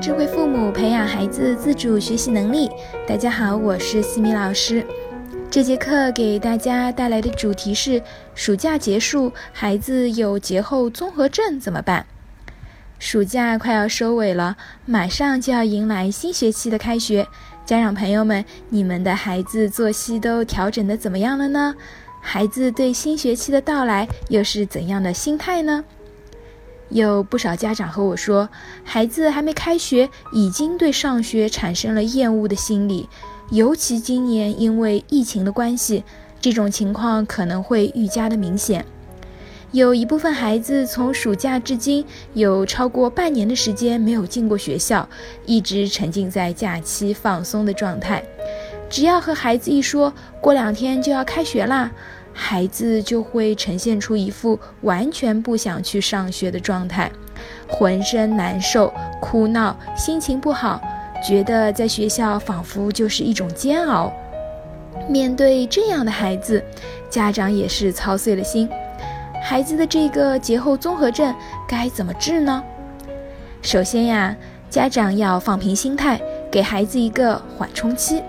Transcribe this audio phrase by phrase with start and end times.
[0.00, 2.70] 智慧父母培养孩子自主学习能力。
[3.06, 4.82] 大家好，我是西米老师。
[5.50, 8.02] 这节课给大家带来的主题是：
[8.34, 12.06] 暑假结束，孩子有节后综合症怎么办？
[12.98, 17.28] 暑假快要收尾了，马上就要迎来新学期的开学。
[17.66, 21.74] 家长朋友们，你们的孩子作息都调整的怎么样了呢？
[22.22, 25.84] 孩子对新学期的到来又是怎样的心态呢？
[26.90, 28.48] 有不少家长和我说，
[28.84, 33.08] 孩子还没开学，已经对上学产生了厌恶的心理。
[33.50, 36.04] 尤其今年因为疫情的关系，
[36.40, 38.84] 这种情况可能会愈加的明显。
[39.72, 45.08] 有一部分孩子从暑假至今有超过半年的时间没有进过学校，
[45.46, 48.20] 一直沉浸在假期放松的状态。
[48.88, 51.88] 只要和孩子一说过两天就要开学啦。
[52.32, 57.10] 孩子就会呈现出一副完全不想去上学的状态，
[57.68, 60.80] 浑身难受、哭闹、心情不好，
[61.26, 64.12] 觉得在学校仿佛就是一种煎熬。
[65.08, 66.62] 面对这样的孩子，
[67.08, 68.68] 家长也是操碎了心。
[69.42, 71.34] 孩子的这个节后综合症
[71.66, 72.62] 该怎么治呢？
[73.62, 74.36] 首先呀，
[74.68, 78.22] 家长要放平心态，给孩子一个缓冲期。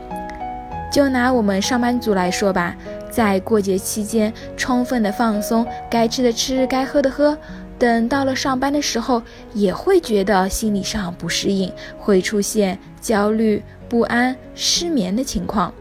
[0.91, 2.75] 就拿我们上班族来说吧。
[3.11, 7.37] 在过节期间，充分的放松，该吃的吃，该喝的喝。
[7.77, 9.21] 等到了上班的时候，
[9.53, 15.73] 也会觉得心理上不适应，会出现焦虑、不安、失眠的情况。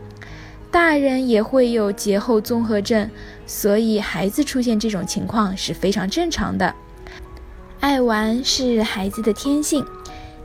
[0.70, 3.10] 大人也会有节后综合症，
[3.46, 6.74] 所以孩子出现这种情况是非常正常的。
[7.80, 9.84] 爱玩是孩子的天性，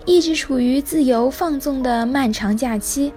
[0.06, 3.13] 一直处于自由放纵的漫长假期。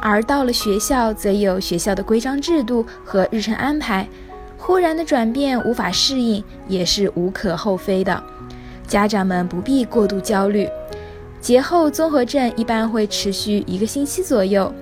[0.00, 4.06] 而到了学校，则有学校的规章制度和日程安排，
[4.58, 8.22] 忽然的转变无法适应也是无可厚非的。
[8.86, 10.68] 家长们不必过度焦虑。
[11.40, 14.72] 节后综合症一般会持续一个星期左右，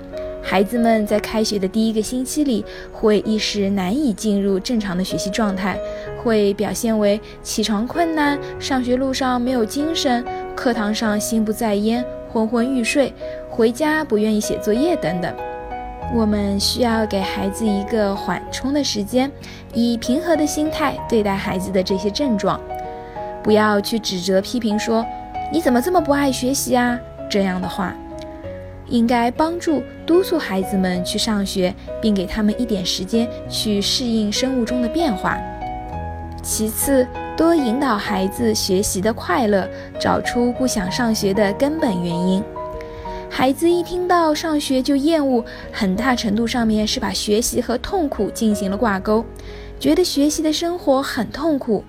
[0.42, 5.78] 孩子们在开学的第一个星期里会一时难以进入正常的学习状态，
[6.22, 12.04] 会表现为起床困难、上学路上没有精神、课堂上心不在焉。
[12.32, 13.12] 昏昏欲睡，
[13.52, 15.30] 回家不愿意写作业等等，
[16.14, 19.30] 我们需要给孩子一个缓冲的时间，
[19.74, 22.58] 以平和的心态对待孩子的这些症状，
[23.42, 25.04] 不要去指责批评说
[25.52, 26.98] 你怎么这么不爱学习啊
[27.28, 27.94] 这样的话，
[28.86, 35.38] 应该帮助督促孩子们去上学，并给他们一点时间去适应生物钟的变化。
[36.42, 37.06] 其次。
[37.34, 39.66] 多引导孩子学习的快乐，
[39.98, 42.44] 找出不想上学的根本原因。
[43.34, 49.25] 孩子一听到上学就厌恶，很大程度上面是把学习和痛苦进行了挂钩，
[49.81, 51.82] 觉得学习的生活很痛苦。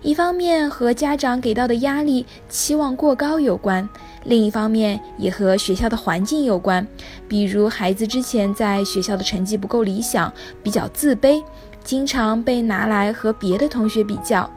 [0.00, 3.86] 一方面和家长给到的压力期望过高有关，
[4.24, 6.84] 另一方面也和学校的环境有关。
[7.28, 11.44] 比如孩子之前在学校的成绩不够理想，比较自卑，
[11.84, 14.50] 经常被拿来和别的同学比较。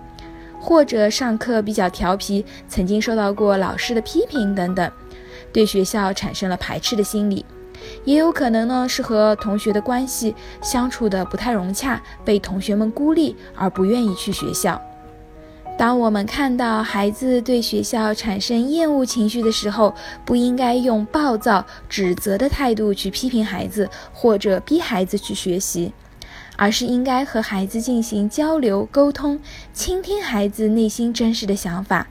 [0.58, 4.92] 或者上课比较调皮，曾经受到过老师的批评等等，
[5.52, 7.46] 对学校产生了排斥的心理，
[8.06, 14.82] 也有可能呢是和同学的关系相处的不太融洽，被同学们孤立而不愿意去学校。
[15.78, 19.96] 当我们看到孩子对学校产生厌恶情绪的时候，
[20.26, 25.94] 不应该用暴躁、指责的态度去批评孩子，或者逼孩子去学习。
[26.62, 29.40] 而是应该和孩子进行交流沟通，
[29.72, 32.06] 倾听孩子内心真实的想法，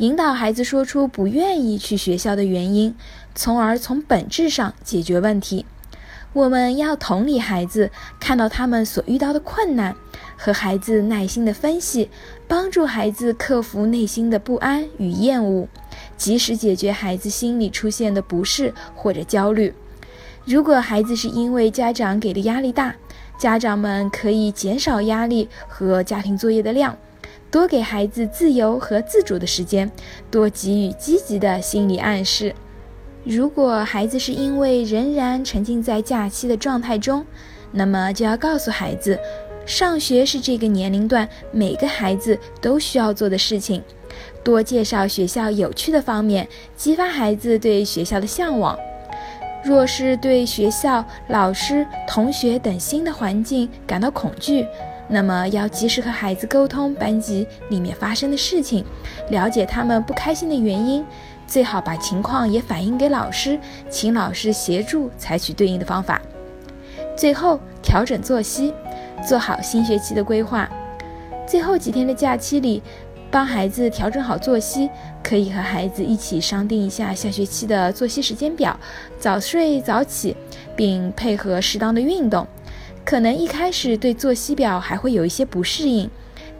[0.00, 2.94] 引导孩子说出不愿意去学校的原因，
[3.34, 5.66] 从而从本质上解决问题。
[6.32, 9.94] 我们要同理孩子，看到他们所遇到的困难，
[10.38, 12.08] 和孩子耐心的分析，
[12.48, 15.68] 帮助孩子克服内心的不安与厌恶，
[16.16, 19.74] 及时解决孩子心里出现的不适或者焦虑。
[20.46, 22.94] 如果孩子是因为家长给的压力大，
[23.38, 26.96] 家长们可以减少压力和家庭作业的量，
[27.50, 29.90] 多给孩子自由和自主的时间，
[30.30, 32.54] 多给予积极的心理暗示。
[33.24, 37.26] 如果孩子是因为仍然沉浸在假期的状态中，
[37.72, 39.18] 那么就要告诉孩子，
[39.66, 43.82] 上学是这个年龄段每个孩子都需要做的事情，
[44.44, 48.78] 多介绍学校有趣的方面，激发孩子对学校的向往。
[49.62, 54.66] 若是对学校、老师、同学等新的环境感到恐惧，
[55.12, 58.84] 那么要及时和孩子沟通班级里面发生的事情，
[59.30, 61.04] 了解他们不开心的原因，
[61.48, 63.58] 最好把情况也反映给老师，
[63.90, 66.22] 请老师协助采取对应的方法。
[67.16, 68.72] 最后调整作息，
[69.26, 70.70] 做好新学期的规划。
[71.44, 72.80] 最后几天的假期里，
[73.32, 74.88] 帮孩子调整好作息，
[75.24, 78.78] 可以和孩子一起商定一下下学期的作息时间表，
[79.18, 80.36] 早睡早起，
[80.76, 82.46] 并配合适当的运动。
[83.10, 86.08] 可能一开始对作息表还会有一些不适应，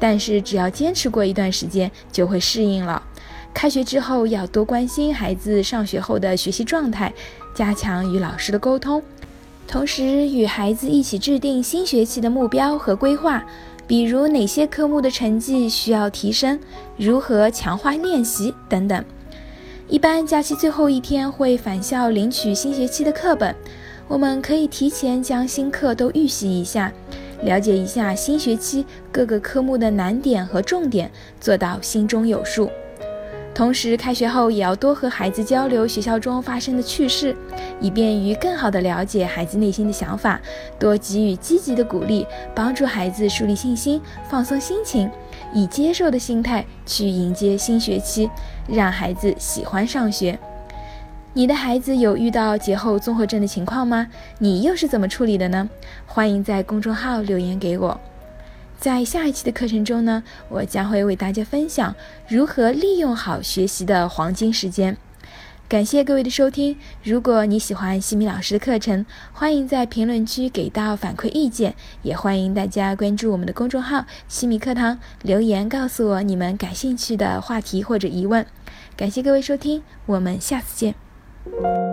[0.00, 3.00] 但是只要坚持过一段时间，就会适应了。
[3.55, 7.14] 开学之后要多关心孩子上学后的学习状态，
[7.55, 9.00] 加强与老师的沟通，
[9.69, 13.44] 同时与孩子一起制定新学期的目标和规划。
[13.87, 16.58] 比如哪些科目的成绩需要提升，
[16.96, 19.05] 如何强化练习等等。
[19.87, 23.55] 一般假期最后一天会返校领取新学期的课本，
[24.10, 26.92] 我们可以提前将新课都预习一下，
[27.44, 31.08] 了解一下新学期各个科目的难点和重点，
[31.40, 32.68] 做到心中有数。
[33.54, 37.36] 同时，开学后也要多和孩子交流学校中发生的趣事，
[37.80, 40.40] 以便于更好地了解孩子内心的想法，
[40.76, 45.08] 多给予积极的鼓励，帮助孩子树立信心，放松心情，
[45.54, 48.28] 以接受的心态去迎接新学期，
[48.66, 50.36] 让孩子喜欢上学。
[51.32, 54.09] 你的孩子有遇到节后综合症的情况吗？
[54.38, 55.71] 你又是怎么处理的呢？
[56.05, 58.00] 欢迎在公众号留言给我。
[58.81, 61.94] 在下一期的课程中呢，我将会为大家分享
[62.27, 64.97] 如何利用好学习的黄金时间。
[65.69, 66.77] 感谢各位的收听。
[67.05, 78.44] 如果你喜欢西米老师的课程，欢迎在评论区给到反馈意见，也欢迎大家关注我们的公众号“西米课堂”，留言告诉我你们感兴趣的话题或者疑问。
[78.97, 81.09] 感谢各位收听，我们下次见。
[81.44, 81.89] thank you